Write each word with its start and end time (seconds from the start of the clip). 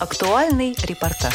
Актуальный 0.00 0.76
репортаж. 0.84 1.34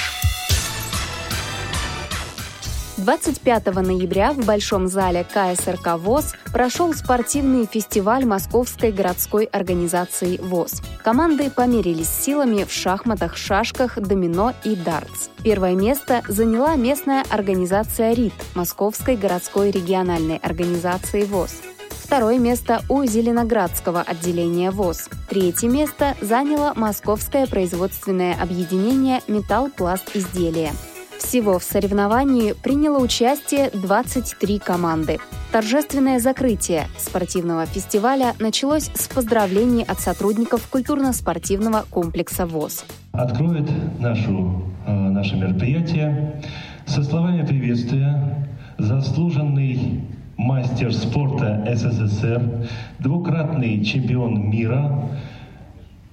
25 2.95 3.65
ноября 3.75 4.31
в 4.31 4.45
Большом 4.45 4.87
зале 4.87 5.25
КСРК 5.25 5.97
ВОЗ 5.97 6.33
прошел 6.53 6.93
спортивный 6.93 7.65
фестиваль 7.65 8.23
Московской 8.23 8.93
городской 8.93 9.43
организации 9.45 10.37
ВОЗ. 10.37 10.81
Команды 11.03 11.49
померились 11.49 12.07
силами 12.07 12.63
в 12.63 12.71
шахматах, 12.71 13.35
шашках, 13.35 13.99
домино 13.99 14.53
и 14.63 14.77
дартс. 14.77 15.27
Первое 15.43 15.75
место 15.75 16.21
заняла 16.29 16.75
местная 16.77 17.25
организация 17.29 18.13
РИТ 18.13 18.33
Московской 18.55 19.17
городской 19.17 19.71
региональной 19.71 20.37
организации 20.37 21.25
ВОЗ. 21.25 21.72
Второе 22.13 22.37
место 22.37 22.83
у 22.89 23.03
Зеленоградского 23.05 24.01
отделения 24.01 24.69
ВОЗ. 24.69 25.09
Третье 25.27 25.67
место 25.67 26.13
заняло 26.21 26.71
Московское 26.75 27.47
производственное 27.47 28.35
объединение 28.39 29.21
«Металл 29.27 29.71
Пласт 29.75 30.15
Изделия». 30.15 30.69
Всего 31.17 31.57
в 31.57 31.63
соревновании 31.63 32.53
приняло 32.53 32.99
участие 32.99 33.71
23 33.71 34.59
команды. 34.59 35.17
Торжественное 35.51 36.19
закрытие 36.19 36.85
спортивного 36.99 37.65
фестиваля 37.65 38.35
началось 38.37 38.91
с 38.93 39.07
поздравлений 39.07 39.83
от 39.83 39.99
сотрудников 39.99 40.67
культурно-спортивного 40.69 41.85
комплекса 41.89 42.45
ВОЗ. 42.45 42.85
Откроет 43.13 43.67
нашу, 43.99 44.61
э, 44.85 44.93
наше 44.93 45.35
мероприятие 45.35 46.43
со 46.85 47.01
словами 47.03 47.43
приветствия 47.43 48.47
заслуженный 48.77 50.03
мастер 50.43 50.93
спорта 50.93 51.65
СССР, 51.73 52.67
двукратный 52.99 53.83
чемпион 53.83 54.49
мира, 54.49 55.09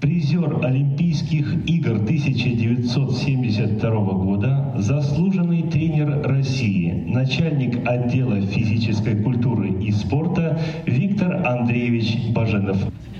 призер 0.00 0.64
Олимпийских 0.64 1.66
игр 1.66 1.96
1972 1.96 3.90
года, 3.90 4.72
заслуженный 4.78 5.64
тренер 5.64 6.22
России, 6.22 6.92
начальник 7.08 7.86
отдела 7.86 8.40
физической 8.40 9.16
культуры 9.16 9.68
и 9.68 9.90
спорта 9.90 10.60
Виктор 10.86 11.44
Андреевич 11.44 12.28
Баженов. 12.32 12.78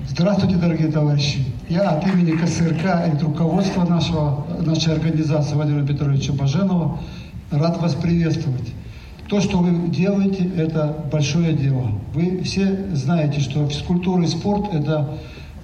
Здравствуйте, 0.09 0.57
дорогие 0.57 0.93
товарищи. 0.93 1.41
Я 1.69 1.91
от 1.91 2.07
имени 2.07 2.37
КСРК 2.37 2.85
и 2.85 3.11
от 3.17 3.23
руководства 3.23 3.85
нашего, 3.85 4.47
нашей 4.65 4.95
организации 4.95 5.55
Владимира 5.55 5.85
Петровича 5.85 6.33
Баженова 6.33 7.01
рад 7.51 7.83
вас 7.83 7.95
приветствовать. 7.97 8.73
То, 9.31 9.41
что 9.41 9.59
вы 9.59 9.89
делаете, 9.91 10.51
это 10.57 11.05
большое 11.09 11.53
дело. 11.53 11.93
Вы 12.15 12.43
все 12.43 12.89
знаете, 12.95 13.39
что 13.39 13.65
физкультура 13.69 14.25
и 14.25 14.27
спорт– 14.27 14.71
это 14.75 15.19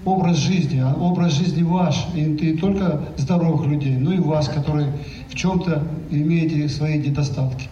образ 0.05 0.37
жизни, 0.37 0.79
а 0.79 0.95
образ 0.95 1.33
жизни 1.33 1.65
ваш, 1.65 2.07
и 2.15 2.21
не 2.21 2.53
только 2.53 3.01
здоровых 3.17 3.67
людей, 3.67 3.97
но 3.97 4.13
и 4.13 4.21
вас, 4.21 4.49
которые 4.49 4.93
в 5.29 5.35
чем-то 5.35 5.83
имеете 6.13 6.69
свои 6.69 6.99
недостатки. 6.99 7.69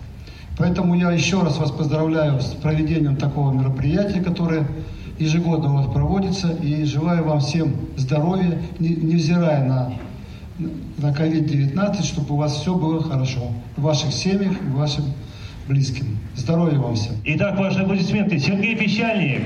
Поэтому 0.58 0.96
я 0.96 1.12
еще 1.12 1.40
раз 1.42 1.58
вас 1.58 1.70
поздравляю 1.70 2.40
с 2.40 2.46
проведением 2.46 3.14
такого 3.14 3.52
мероприятия, 3.52 4.20
которое 4.20 4.66
ежегодно 5.20 5.74
у 5.74 5.76
вас 5.76 5.86
проводится, 5.86 6.48
и 6.48 6.82
желаю 6.82 7.22
вам 7.22 7.38
всем 7.38 7.72
здоровья, 7.96 8.58
невзирая 8.80 9.64
на 9.64 9.92
на 10.58 11.08
COVID-19, 11.08 12.04
чтобы 12.04 12.34
у 12.34 12.36
вас 12.36 12.54
все 12.54 12.74
было 12.74 13.02
хорошо. 13.02 13.52
В 13.76 13.82
ваших 13.82 14.12
семьях, 14.12 14.52
в 14.60 14.76
вашим 14.76 15.04
близким. 15.68 16.18
Здоровья 16.34 16.78
вам 16.78 16.94
всем. 16.94 17.14
Итак, 17.24 17.58
ваши 17.58 17.80
аплодисменты. 17.80 18.38
Сергей 18.38 18.76
Пещальник. 18.76 19.42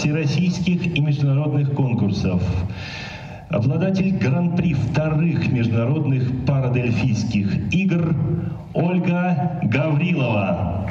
Всероссийских 0.00 0.96
и 0.96 1.00
международных 1.00 1.74
конкурсов, 1.74 2.42
обладатель 3.50 4.16
гран-при 4.16 4.72
вторых 4.72 5.52
международных 5.52 6.46
парадельфийских 6.46 7.70
игр 7.74 8.16
Ольга 8.72 9.60
Гаврилова. 9.62 10.90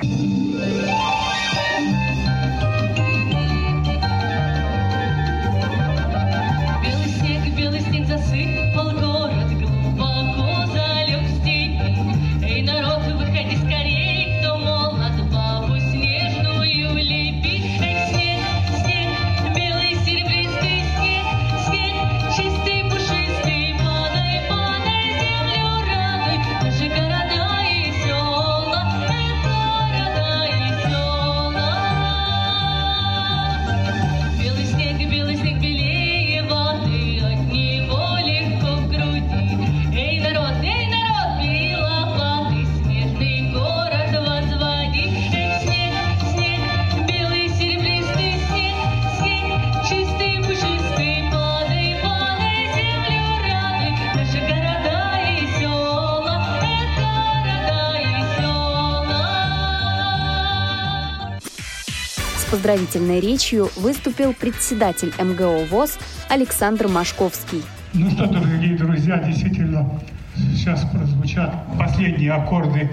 Поздравительной 62.70 63.20
речью 63.20 63.68
выступил 63.78 64.32
председатель 64.32 65.12
МГО 65.18 65.66
ВОЗ 65.72 65.98
Александр 66.30 66.88
Машковский. 66.88 67.64
Ну 67.96 68.12
что, 68.12 68.28
дорогие 68.28 68.78
друзья, 68.78 69.18
действительно, 69.18 70.00
сейчас 70.36 70.86
прозвучат 70.86 71.52
последние 71.80 72.32
аккорды 72.32 72.88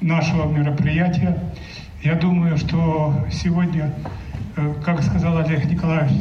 нашего 0.00 0.48
мероприятия. 0.48 1.36
Я 2.04 2.14
думаю, 2.14 2.56
что 2.56 3.26
сегодня, 3.32 3.92
э, 4.56 4.74
как 4.84 5.02
сказал 5.02 5.38
Олег 5.38 5.64
Николаевич, 5.64 6.16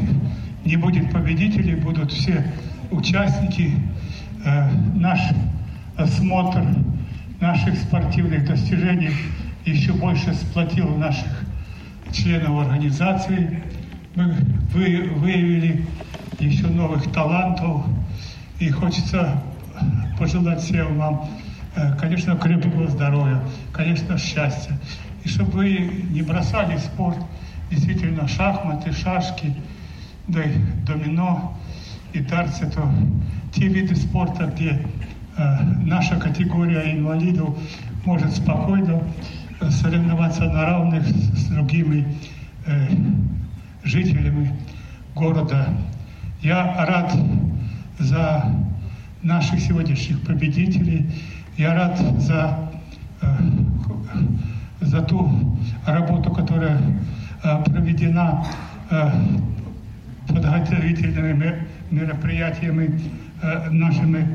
не 0.66 0.76
будет 0.76 1.12
победителей, 1.12 1.76
будут 1.76 2.12
все 2.12 2.44
участники. 2.90 3.72
Э, 4.44 4.68
наш 4.96 5.20
осмотр 5.96 6.64
наших 7.40 7.76
спортивных 7.78 8.48
достижений 8.48 9.12
еще 9.64 9.94
больше 9.94 10.34
сплотил 10.34 10.88
наших 10.98 11.45
членов 12.16 12.66
организации. 12.66 13.62
Мы 14.16 14.34
вы, 14.74 15.10
выявили 15.16 15.86
еще 16.40 16.68
новых 16.68 17.12
талантов. 17.12 17.86
И 18.60 18.70
хочется 18.70 19.42
пожелать 20.18 20.62
всем 20.62 20.98
вам, 20.98 21.30
э, 21.76 21.94
конечно, 21.98 22.36
крепкого 22.38 22.88
здоровья, 22.88 23.42
конечно, 23.74 24.18
счастья. 24.18 24.78
И 25.24 25.28
чтобы 25.28 25.52
вы 25.52 25.70
не 26.12 26.22
бросали 26.22 26.78
спорт, 26.78 27.18
действительно, 27.70 28.28
шахматы, 28.28 28.94
шашки, 28.94 29.54
да 30.28 30.42
и 30.44 30.58
домино 30.86 31.58
и 32.14 32.20
дартс– 32.20 32.62
это 32.62 32.90
те 33.54 33.68
виды 33.68 33.96
спорта, 33.96 34.46
где 34.46 34.82
э, 35.38 35.44
наша 35.84 36.16
категория 36.16 36.94
инвалидов 36.94 37.58
может 38.06 38.34
спокойно 38.34 39.04
соревноваться 39.70 40.46
на 40.46 40.66
равных 40.66 41.08
с 41.08 41.48
другими 41.48 42.06
э, 42.66 42.88
жителями 43.84 44.54
города. 45.16 45.70
Я 46.42 46.86
рад 46.86 47.16
за 48.00 48.46
наших 49.24 49.60
сегодняшних 49.60 50.22
победителей. 50.22 51.10
Я 51.58 51.74
рад 51.74 51.98
за, 52.20 52.70
э, 53.22 53.28
за 54.82 55.02
ту 55.02 55.58
работу, 55.86 56.32
которая 56.32 56.80
э, 57.44 57.64
проведена 57.64 58.46
э, 58.92 59.12
подготовительными 60.28 61.68
мероприятиями 61.92 63.00
нашими 63.70 64.28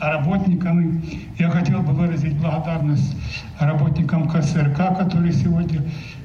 работниками. 0.00 1.02
Я 1.38 1.50
хотел 1.50 1.82
бы 1.82 1.92
выразить 1.92 2.36
благодарность 2.36 3.16
работникам 3.58 4.28
КСРК, 4.28 4.98
которые 4.98 5.32
сегодня 5.32 5.82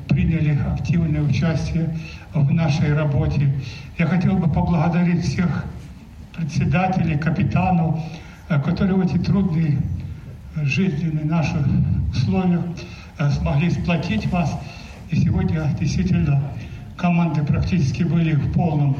приняли 0.07 0.59
активное 0.73 1.21
участие 1.21 1.89
в 2.33 2.51
нашей 2.51 2.93
работе. 2.93 3.53
Я 3.97 4.07
хотел 4.07 4.33
бы 4.37 4.47
поблагодарить 4.47 5.23
всех 5.23 5.65
председателей, 6.35 7.17
капитанов, 7.17 7.99
э, 8.49 8.59
которые 8.61 8.97
в 8.97 9.01
эти 9.01 9.17
трудные 9.17 9.77
э, 10.55 10.65
жизненные 10.65 11.25
наши 11.25 11.55
условия 12.11 12.61
э, 13.19 13.29
смогли 13.31 13.69
сплотить 13.69 14.27
вас. 14.31 14.57
И 15.09 15.15
сегодня 15.15 15.63
действительно 15.79 16.41
команды 16.97 17.43
практически 17.43 18.03
были 18.03 18.33
в 18.33 18.51
полном 18.53 18.97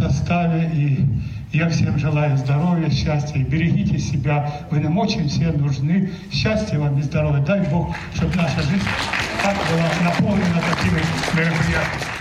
составе. 0.00 0.70
И 0.74 1.06
я 1.52 1.68
всем 1.68 1.98
желаю 1.98 2.36
здоровья, 2.36 2.90
счастья. 2.90 3.38
И 3.38 3.44
берегите 3.44 3.98
себя. 3.98 4.52
Вы 4.70 4.80
нам 4.80 4.96
очень 4.98 5.28
все 5.28 5.52
нужны. 5.52 6.10
Счастья 6.32 6.78
вам 6.78 6.98
и 6.98 7.02
здоровья. 7.02 7.42
Дай 7.44 7.66
Бог, 7.68 7.94
чтобы 8.14 8.34
наша 8.36 8.62
жизнь 8.62 8.86
так 9.42 9.56
была 9.70 10.10
наполнена 10.10 10.60
такими 10.70 11.00
мероприятиями. 11.36 12.20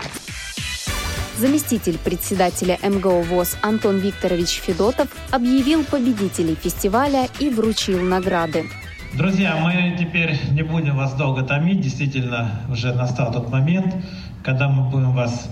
Заместитель 1.38 1.98
председателя 1.98 2.78
МГО 2.84 3.22
ВОЗ 3.22 3.58
Антон 3.62 4.00
Викторович 4.00 4.60
Федотов 4.60 5.08
объявил 5.32 5.86
победителей 5.86 6.56
фестиваля 6.56 7.28
и 7.40 7.50
вручил 7.50 8.02
награды. 8.02 8.66
Друзья, 9.14 9.56
мы 9.56 9.96
теперь 9.98 10.38
не 10.52 10.64
будем 10.64 10.98
вас 10.98 11.14
долго 11.14 11.44
томить. 11.44 11.80
Действительно, 11.80 12.62
уже 12.70 12.94
настал 12.94 13.32
тот 13.32 13.50
момент, 13.50 13.96
когда 14.44 14.68
мы 14.68 14.90
будем 14.90 15.14
вас 15.14 15.50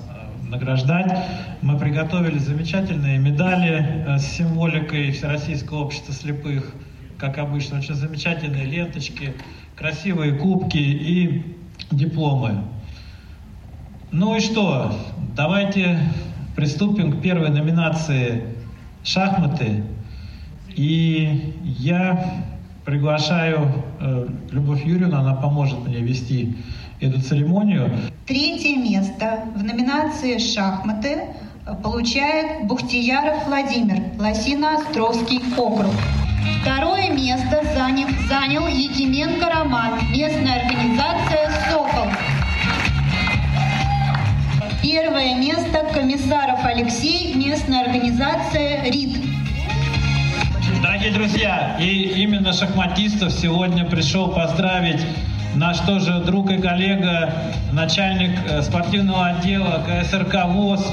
награждать. 0.49 1.11
Мы 1.61 1.77
приготовили 1.77 2.37
замечательные 2.37 3.17
медали 3.19 4.05
э, 4.07 4.17
с 4.17 4.25
символикой 4.25 5.11
Всероссийского 5.11 5.83
общества 5.83 6.13
слепых. 6.13 6.73
Как 7.17 7.37
обычно, 7.37 7.79
очень 7.79 7.95
замечательные 7.95 8.65
ленточки, 8.65 9.33
красивые 9.75 10.33
кубки 10.33 10.77
и 10.77 11.55
дипломы. 11.91 12.63
Ну 14.11 14.35
и 14.35 14.39
что? 14.39 14.97
Давайте 15.35 15.99
приступим 16.55 17.13
к 17.13 17.21
первой 17.21 17.49
номинации 17.49 18.43
«Шахматы». 19.03 19.83
И 20.75 21.55
я 21.63 22.45
приглашаю 22.87 23.69
э, 23.99 24.27
Любовь 24.51 24.85
Юрьевну, 24.85 25.17
она 25.17 25.33
поможет 25.35 25.85
мне 25.85 25.97
вести 25.97 26.55
эту 27.01 27.21
церемонию. 27.21 27.91
Третье 28.25 28.77
место 28.77 29.43
в 29.53 29.61
номинации 29.61 30.37
«Шахматы» 30.37 31.17
получает 31.83 32.65
Бухтияров 32.65 33.45
Владимир, 33.45 33.97
Лосино-Островский 34.17 35.41
округ. 35.57 35.91
Второе 36.61 37.11
место 37.11 37.61
занял, 37.75 38.07
занял 38.29 38.65
Якименко 38.67 39.49
Роман, 39.49 39.99
местная 40.09 40.61
организация 40.61 41.51
«Сокол». 41.69 42.07
Первое 44.81 45.35
место 45.35 45.85
Комиссаров 45.93 46.63
Алексей, 46.63 47.33
местная 47.35 47.81
организация 47.81 48.85
РИД. 48.85 49.36
Дорогие 50.81 51.11
друзья, 51.11 51.75
и 51.79 52.21
именно 52.21 52.53
шахматистов 52.53 53.31
сегодня 53.31 53.83
пришел 53.83 54.29
поздравить 54.29 55.03
наш 55.55 55.79
тоже 55.79 56.19
друг 56.19 56.51
и 56.51 56.57
коллега, 56.57 57.33
начальник 57.71 58.31
э, 58.47 58.61
спортивного 58.61 59.27
отдела 59.27 59.83
КСРК 59.87 60.45
ВОЗ. 60.45 60.85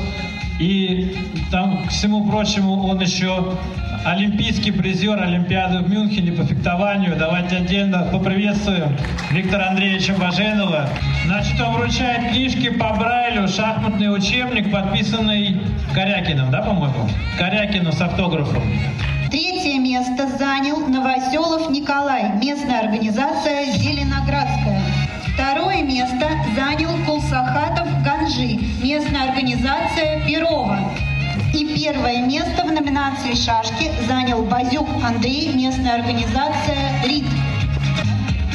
И 0.59 1.17
там, 1.51 1.87
к 1.87 1.91
всему 1.91 2.29
прочему, 2.31 2.87
он 2.87 3.01
еще 3.01 3.57
олимпийский 4.05 4.71
призер 4.71 5.21
Олимпиады 5.21 5.79
в 5.79 5.91
Мюнхене 5.91 6.33
по 6.33 6.45
фехтованию. 6.45 7.17
Давайте 7.17 7.57
отдельно 7.57 8.09
поприветствуем 8.11 8.97
Виктора 9.31 9.71
Андреевича 9.71 10.15
Баженова. 10.15 10.89
Значит, 11.27 11.61
он 11.61 11.75
вручает 11.75 12.31
книжки 12.31 12.71
по 12.71 12.95
Брайлю, 12.95 13.49
шахматный 13.49 14.15
учебник, 14.15 14.71
подписанный 14.73 15.61
Корякиным, 15.93 16.51
да, 16.51 16.63
по-моему? 16.63 17.09
Корякину 17.39 17.93
с 17.93 18.01
автографом. 18.01 18.63
Третье 19.35 19.81
место 19.81 20.29
занял 20.39 20.77
Новоселов 20.87 21.69
Николай, 21.69 22.35
местная 22.41 22.83
организация 22.83 23.65
«Зеленоградская». 23.73 24.81
Второе 25.35 25.83
место 25.83 26.31
занял 26.55 26.91
Кулсахатов 27.05 27.89
Ганжи, 28.05 28.61
местная 28.81 29.31
организация 29.31 30.25
«Перова». 30.25 30.79
И 31.53 31.65
первое 31.75 32.23
место 32.23 32.63
в 32.63 32.71
номинации 32.71 33.35
«Шашки» 33.35 33.91
занял 34.07 34.45
Базюк 34.45 34.87
Андрей, 35.05 35.53
местная 35.53 35.95
организация 35.95 37.03
«РИТ». 37.05 37.27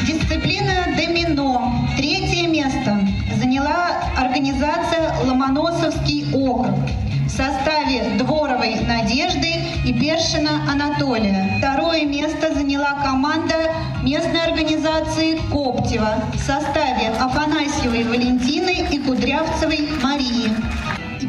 Дисциплина 0.08 0.96
«Домино». 0.96 1.90
Третье 1.98 2.48
место 2.48 3.06
заняла 3.36 3.98
организация 4.16 5.14
«Ломоносовский 5.26 6.34
округ» 6.34 6.78
в 7.26 7.30
составе 7.30 8.18
Дворовой 8.18 8.76
Надежды 8.88 9.49
и 10.30 10.31
Першина 10.31 10.72
Анатолия. 10.72 11.56
Второе 11.58 12.06
место 12.06 12.54
заняла 12.54 12.94
команда 13.04 13.72
местной 14.04 14.44
организации 14.44 15.40
Коптева 15.52 16.24
в 16.34 16.38
составе 16.38 17.10
Афанасьевой 17.20 18.04
Валентины 18.04 18.88
и 18.92 19.00
Кудрявцевой 19.00 19.90
Марии. 20.04 20.52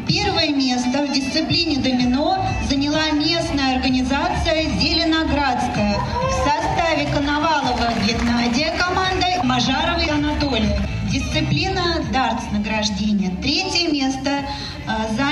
Первое 0.07 0.49
место 0.49 1.03
в 1.05 1.11
дисциплине 1.11 1.77
домино 1.77 2.45
заняла 2.69 3.11
местная 3.11 3.77
организация 3.77 4.69
«Зеленоградская» 4.79 5.97
в 5.97 6.33
составе 6.47 7.07
Коновалова 7.13 7.93
Геннадия 8.07 8.71
командой 8.77 9.41
Мажаровой 9.43 10.05
Анатолия. 10.05 10.77
Дисциплина 11.11 12.03
дартс 12.13 12.43
награждения. 12.51 13.31
Третье 13.41 13.91
место 13.91 14.29
э, 14.29 15.11
Константин, 15.17 15.30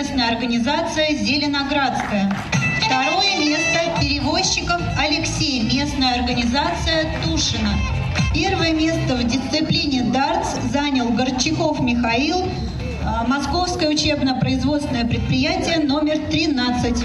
местная 0.00 0.28
организация 0.28 1.14
«Зеленоградская». 1.14 2.34
Второе 2.86 3.36
место 3.36 4.00
перевозчиков 4.00 4.80
Алексей, 4.98 5.60
местная 5.60 6.20
организация 6.20 7.20
Тушина. 7.22 7.74
Первое 8.32 8.72
место 8.72 9.16
в 9.16 9.24
дисциплине 9.24 10.04
дартс 10.04 10.54
занял 10.72 11.10
Горчаков 11.10 11.80
Михаил, 11.80 12.46
а, 13.04 13.26
Московское 13.26 13.90
учебно-производственное 13.90 15.04
предприятие 15.04 15.80
номер 15.80 16.16
13. 16.30 17.04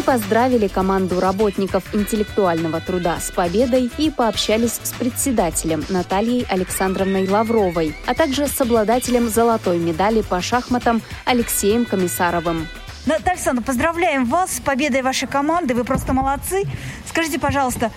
Мы 0.00 0.04
поздравили 0.04 0.66
команду 0.66 1.20
работников 1.20 1.94
интеллектуального 1.94 2.80
труда 2.80 3.20
с 3.20 3.30
победой 3.30 3.90
и 3.98 4.08
пообщались 4.10 4.80
с 4.82 4.92
председателем 4.92 5.84
Натальей 5.90 6.46
Александровной 6.48 7.28
Лавровой, 7.28 7.94
а 8.06 8.14
также 8.14 8.46
с 8.46 8.58
обладателем 8.62 9.28
золотой 9.28 9.78
медали 9.78 10.22
по 10.22 10.40
шахматам 10.40 11.02
Алексеем 11.26 11.84
Комиссаровым. 11.84 12.66
Наталья 13.04 13.32
Александровна, 13.32 13.66
поздравляем 13.66 14.24
вас 14.24 14.56
с 14.56 14.60
победой 14.60 15.02
вашей 15.02 15.28
команды. 15.28 15.74
Вы 15.74 15.84
просто 15.84 16.14
молодцы. 16.14 16.62
Скажите, 17.06 17.38
пожалуйста, 17.38 17.90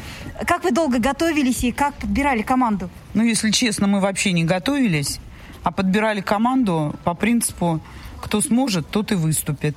как 0.45 0.65
вы 0.65 0.72
долго 0.72 1.00
готовились 1.00 1.63
и 1.63 1.72
как 1.72 1.93
подбирали 1.93 2.41
команду? 2.41 2.89
Ну, 3.13 3.24
если 3.24 3.50
честно, 3.50 3.88
мы 3.88 4.01
вообще 4.01 4.33
не 4.33 4.43
готовились, 4.43 5.22
а 5.63 5.72
подбирали 5.72 6.19
команду 6.19 6.93
по 7.05 7.13
принципу 7.13 7.79
кто 8.24 8.41
сможет, 8.41 8.88
тот 8.89 9.12
и 9.12 9.15
выступит. 9.15 9.75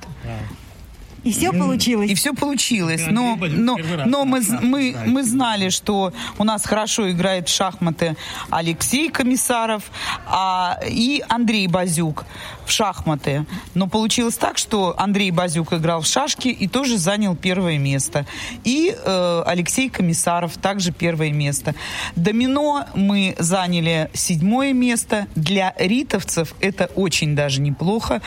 И 1.23 1.31
все 1.31 1.51
получилось. 1.51 2.11
И 2.11 2.15
все 2.15 2.33
получилось. 2.33 3.03
Но, 3.09 3.37
но, 3.39 3.77
но 4.05 4.25
мы, 4.25 4.41
мы, 4.61 4.95
мы 5.05 5.23
знали, 5.23 5.69
что 5.69 6.13
у 6.37 6.43
нас 6.43 6.65
хорошо 6.65 7.09
играет 7.11 7.47
в 7.49 7.53
шахматы 7.53 8.15
Алексей 8.49 9.09
Комиссаров 9.09 9.83
а, 10.25 10.79
и 10.87 11.23
Андрей 11.27 11.67
Базюк. 11.67 12.25
В 12.67 12.71
шахматы. 12.71 13.45
Но 13.73 13.87
получилось 13.87 14.35
так, 14.35 14.57
что 14.57 14.93
Андрей 14.97 15.31
Базюк 15.31 15.73
играл 15.73 16.01
в 16.01 16.05
шашки 16.07 16.49
и 16.49 16.67
тоже 16.67 16.97
занял 16.97 17.35
первое 17.35 17.77
место. 17.77 18.25
И 18.63 18.95
э, 18.95 19.43
Алексей 19.45 19.89
Комиссаров 19.89 20.57
также 20.57 20.91
первое 20.91 21.31
место. 21.31 21.73
Домино 22.15 22.85
мы 22.93 23.35
заняли 23.39 24.09
седьмое 24.13 24.73
место. 24.73 25.27
Для 25.35 25.73
ритовцев 25.77 26.53
это 26.59 26.85
очень 26.95 27.35
даже 27.35 27.61
неплохо. 27.61 28.21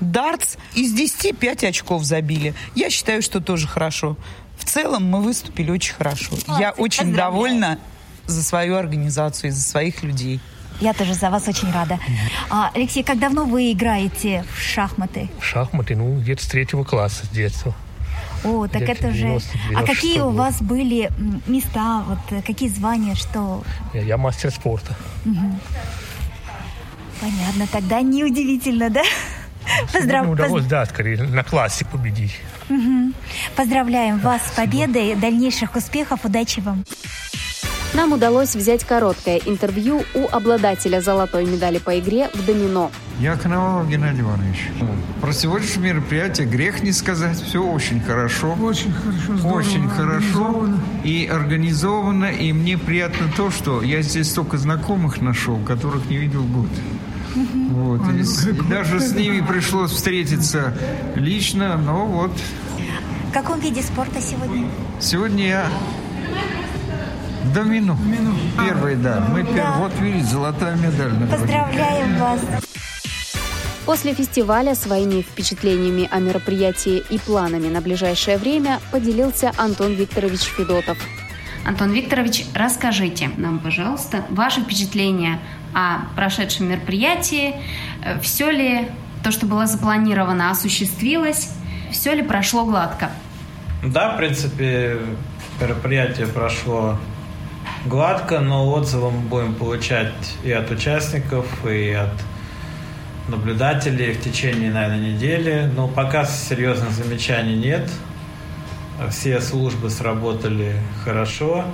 Дартс 0.00 0.56
из 0.74 0.92
10 0.92 1.38
5 1.38 1.64
очков 1.64 2.04
забили. 2.04 2.54
Я 2.74 2.90
считаю, 2.90 3.22
что 3.22 3.40
тоже 3.40 3.66
хорошо. 3.66 4.16
В 4.58 4.64
целом 4.64 5.04
мы 5.04 5.22
выступили 5.22 5.70
очень 5.70 5.94
хорошо. 5.94 6.32
Я 6.58 6.72
очень 6.72 7.14
довольна 7.14 7.78
за 8.26 8.42
свою 8.42 8.76
организацию 8.76 9.48
и 9.48 9.52
за 9.52 9.60
своих 9.60 10.02
людей. 10.02 10.40
Я 10.80 10.92
тоже 10.92 11.14
за 11.14 11.30
вас 11.30 11.46
очень 11.48 11.70
рада. 11.72 11.98
А, 12.50 12.70
Алексей, 12.74 13.02
как 13.02 13.18
давно 13.18 13.44
вы 13.44 13.72
играете 13.72 14.44
в 14.54 14.60
шахматы? 14.60 15.28
Шахматы, 15.40 15.96
ну, 15.96 16.18
где-то 16.20 16.42
с 16.42 16.46
третьего 16.46 16.84
класса, 16.84 17.24
с 17.26 17.28
детства. 17.28 17.74
О, 18.44 18.66
так 18.66 18.82
это 18.82 19.10
же... 19.10 19.18
90, 19.20 19.50
А 19.74 19.80
какие 19.86 20.14
96 20.14 20.18
у 20.20 20.30
вас 20.30 20.60
были 20.60 21.10
места, 21.46 22.02
вот 22.06 22.18
э, 22.30 22.42
какие 22.42 22.68
звания, 22.68 23.14
что... 23.14 23.62
Я, 23.94 24.02
я 24.02 24.16
мастер 24.18 24.50
спорта. 24.50 24.94
Мгм. 25.24 25.58
Понятно, 27.20 27.66
тогда 27.72 28.00
неудивительно, 28.02 28.90
да? 28.90 29.02
Поздрав- 29.92 30.26
Ну, 30.26 30.32
поз- 30.36 30.40
удалось, 30.46 30.64
да, 30.66 30.84
скорее, 30.84 31.22
на 31.22 31.42
классе 31.42 31.86
победить. 31.86 32.34
Мгм. 32.68 33.14
Поздравляем 33.56 34.18
вас 34.18 34.42
с 34.48 34.50
победой, 34.50 35.14
дальнейших 35.14 35.74
успехов, 35.74 36.20
удачи 36.24 36.60
вам. 36.60 36.84
Нам 37.94 38.12
удалось 38.12 38.56
взять 38.56 38.82
короткое 38.84 39.38
интервью 39.46 40.02
у 40.14 40.26
обладателя 40.30 41.00
золотой 41.00 41.44
медали 41.46 41.78
по 41.78 41.98
игре 41.98 42.28
в 42.34 42.44
домино. 42.44 42.90
Я 43.20 43.36
Коновалов 43.36 43.88
Геннадий 43.88 44.22
Иванович. 44.22 44.68
Про 45.20 45.32
сегодняшнее 45.32 45.92
мероприятие 45.94 46.48
грех 46.48 46.82
не 46.82 46.90
сказать. 46.90 47.40
Все 47.40 47.62
очень 47.62 48.00
хорошо. 48.00 48.54
Очень 48.60 48.92
хорошо, 48.92 49.36
здорово 49.36 49.58
Очень 49.58 49.88
хорошо. 49.88 50.10
организовано. 50.46 50.80
И 51.04 51.26
организовано. 51.32 52.24
И 52.24 52.52
мне 52.52 52.76
приятно 52.78 53.30
то, 53.36 53.52
что 53.52 53.80
я 53.82 54.02
здесь 54.02 54.28
столько 54.30 54.58
знакомых 54.58 55.20
нашел, 55.20 55.58
которых 55.58 56.10
не 56.10 56.16
видел 56.16 56.42
год. 56.42 56.68
Вот. 57.70 58.00
И, 58.12 58.24
с- 58.24 58.46
и 58.48 58.52
даже 58.68 58.98
с 58.98 59.12
ними 59.12 59.40
пришлось 59.46 59.92
встретиться 59.92 60.76
лично. 61.14 61.76
Но 61.78 62.06
вот 62.06 62.32
В 63.28 63.32
каком 63.32 63.60
виде 63.60 63.82
спорта 63.82 64.20
сегодня? 64.20 64.66
сегодня 65.00 65.46
я 65.46 65.66
домино. 67.52 67.96
Первый, 68.58 68.96
да. 68.96 69.26
Мы 69.30 69.40
пер- 69.42 69.54
Да. 69.56 69.74
Вот 69.78 69.92
видите, 70.00 70.26
золотая 70.26 70.76
медаль. 70.76 71.12
Поздравляем 71.30 72.18
вас. 72.18 72.40
После 73.86 74.14
фестиваля 74.14 74.74
своими 74.74 75.20
впечатлениями 75.20 76.08
о 76.10 76.18
мероприятии 76.18 77.02
и 77.10 77.18
планами 77.18 77.68
на 77.68 77.82
ближайшее 77.82 78.38
время 78.38 78.80
поделился 78.90 79.52
Антон 79.58 79.92
Викторович 79.92 80.40
Федотов. 80.56 80.96
Антон 81.66 81.92
Викторович, 81.92 82.46
расскажите 82.54 83.30
нам, 83.36 83.58
пожалуйста, 83.58 84.24
ваши 84.30 84.60
впечатления 84.62 85.38
о 85.74 86.06
прошедшем 86.16 86.68
мероприятии. 86.70 87.56
Все 88.22 88.50
ли 88.50 88.88
то, 89.22 89.30
что 89.30 89.46
было 89.46 89.66
запланировано, 89.66 90.50
осуществилось? 90.50 91.50
Все 91.90 92.14
ли 92.14 92.22
прошло 92.22 92.64
гладко? 92.64 93.10
Да, 93.82 94.14
в 94.14 94.16
принципе, 94.16 94.98
мероприятие 95.60 96.26
прошло 96.26 96.98
гладко, 97.86 98.40
но 98.40 98.70
отзывы 98.72 99.10
мы 99.10 99.20
будем 99.20 99.54
получать 99.54 100.36
и 100.42 100.52
от 100.52 100.70
участников, 100.70 101.46
и 101.66 101.90
от 101.90 102.12
наблюдателей 103.28 104.12
в 104.12 104.22
течение, 104.22 104.70
наверное, 104.70 105.12
недели. 105.12 105.70
Но 105.74 105.88
пока 105.88 106.24
серьезных 106.24 106.90
замечаний 106.90 107.56
нет. 107.56 107.90
Все 109.10 109.40
службы 109.40 109.90
сработали 109.90 110.76
хорошо. 111.04 111.64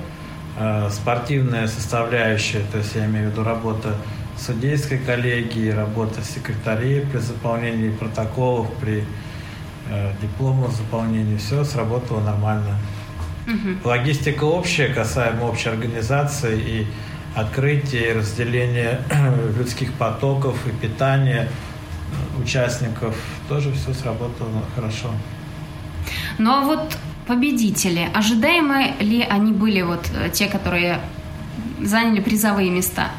Э, 0.59 0.88
Спортивная 0.90 1.67
составляющая, 1.67 2.62
то 2.73 2.79
есть 2.79 2.95
я 2.95 3.07
имею 3.07 3.29
в 3.29 3.33
виду 3.33 3.45
работа 3.45 3.95
судейской 4.38 4.99
коллегии, 4.99 5.69
работа 5.71 6.23
секретарей 6.23 7.02
при 7.02 7.19
заполнении 7.19 7.90
протоколов, 7.90 8.73
при 8.81 9.05
э, 9.90 10.12
дипломах 10.23 10.73
заполнении, 10.73 11.37
все 11.37 11.62
сработало 11.64 12.21
нормально. 12.21 12.79
Логистика 13.85 14.44
общая, 14.44 14.88
касаемо 14.88 15.44
общей 15.44 15.68
организации 15.68 16.59
и 16.59 16.87
открытия, 17.35 18.11
и 18.11 18.12
разделения 18.12 19.00
людских 19.59 19.92
потоков 19.94 20.56
и 20.66 20.70
питания 20.70 21.49
участников, 22.42 23.14
тоже 23.49 23.73
все 23.73 23.92
сработало 23.92 24.62
хорошо. 24.75 25.11
Ну 26.38 26.50
а 26.52 26.61
вот 26.62 26.97
победители, 27.26 28.09
ожидаемы 28.14 28.94
ли 29.00 29.23
они 29.23 29.52
были 29.52 29.82
вот 29.82 30.11
э, 30.14 30.30
те, 30.30 30.47
которые 30.47 31.00
заняли 31.80 32.20
призовые 32.20 32.70
места? 32.70 33.11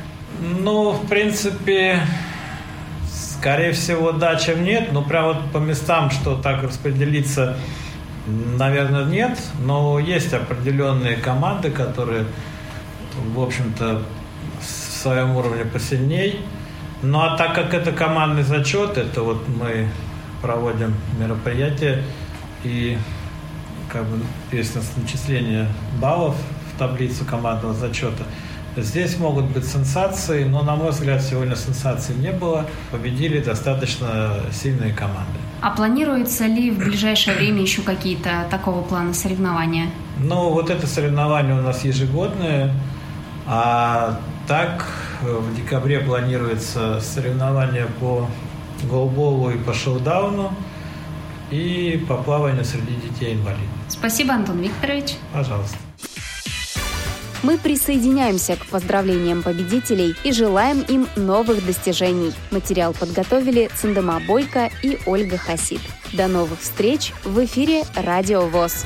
Ну, 0.42 0.92
в 0.92 1.08
принципе, 1.08 2.02
скорее 3.12 3.72
всего, 3.74 4.12
да, 4.12 4.36
чем 4.36 4.64
нет. 4.64 4.90
Ну, 4.92 5.04
прям 5.04 5.26
вот 5.26 5.52
по 5.52 5.58
местам, 5.58 6.10
что 6.10 6.36
так 6.36 6.64
распределиться, 6.64 7.58
наверное, 8.28 9.06
нет. 9.06 9.40
Но 9.64 10.00
есть 10.00 10.34
определенные 10.34 11.16
команды, 11.16 11.72
которые, 11.72 12.26
в 13.34 13.42
общем-то, 13.42 14.04
в 14.60 14.64
своем 14.64 15.36
уровне 15.36 15.66
посильней. 15.66 16.40
Ну, 17.02 17.20
а 17.20 17.36
так 17.36 17.56
как 17.56 17.74
это 17.74 17.92
командный 17.92 18.44
зачет, 18.44 18.98
это 18.98 19.24
вот 19.24 19.48
мы 19.48 19.90
проводим 20.42 20.94
мероприятие, 21.20 22.04
и 22.64 22.98
как 23.90 24.06
бы 24.06 24.20
есть 24.52 24.76
начисление 24.98 25.68
баллов 26.00 26.36
в 26.74 26.80
таблицу 26.80 27.26
командного 27.26 27.74
зачета. 27.74 28.24
Здесь 28.78 29.18
могут 29.18 29.46
быть 29.46 29.66
сенсации, 29.66 30.46
но, 30.46 30.64
на 30.64 30.76
мой 30.76 30.92
взгляд, 30.92 31.22
сегодня 31.22 31.56
сенсаций 31.56 32.16
не 32.16 32.32
было. 32.32 32.66
Победили 32.92 33.40
достаточно 33.40 34.34
сильные 34.52 34.94
команды. 34.94 35.40
А 35.62 35.72
планируется 35.72 36.46
ли 36.46 36.72
в 36.72 36.78
ближайшее 36.80 37.36
время 37.36 37.62
еще 37.62 37.82
какие-то 37.82 38.48
такого 38.50 38.82
плана 38.82 39.14
соревнования? 39.14 39.88
Ну, 40.20 40.50
вот 40.52 40.70
это 40.70 40.88
соревнование 40.88 41.54
у 41.54 41.62
нас 41.62 41.84
ежегодное, 41.84 42.74
а 43.46 44.20
так 44.48 44.88
в 45.22 45.56
декабре 45.56 46.00
планируется 46.00 47.00
соревнование 47.02 47.88
по 48.00 48.28
голболу 48.90 49.52
и 49.52 49.58
по 49.58 49.74
шоу-дауну 49.74 50.52
и 51.52 52.04
по 52.08 52.16
плаванию 52.16 52.66
среди 52.66 52.96
детей-инвалидов. 52.96 53.68
Спасибо, 53.90 54.34
Антон 54.34 54.60
Викторович. 54.60 55.16
Пожалуйста. 55.34 55.78
Мы 57.44 57.58
присоединяемся 57.58 58.56
к 58.56 58.66
поздравлениям 58.68 59.42
победителей 59.42 60.16
и 60.24 60.32
желаем 60.32 60.82
им 60.82 61.08
новых 61.16 61.66
достижений. 61.66 62.34
Материал 62.52 62.94
подготовили 62.94 63.70
Циндема 63.76 64.22
Бойко 64.28 64.70
и 64.84 65.00
Ольга 65.08 65.38
Хасид. 65.38 65.82
До 66.14 66.28
новых 66.28 66.60
встреч 66.60 67.14
в 67.24 67.44
эфире 67.44 67.84
Радио 67.96 68.42
ВОЗ. 68.42 68.86